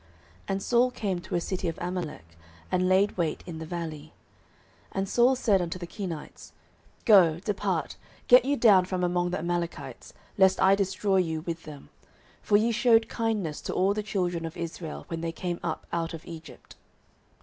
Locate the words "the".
3.59-3.67, 5.77-5.85, 9.29-9.37, 13.93-14.01